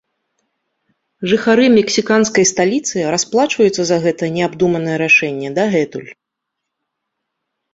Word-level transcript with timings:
Жыхары 1.33 1.65
мексіканскай 1.77 2.45
сталіцы 2.51 2.97
расплачваюцца 3.17 3.83
за 3.91 3.97
гэта 4.07 4.23
неабдуманае 4.39 4.97
рашэнне 5.03 5.49
дагэтуль. 5.59 6.09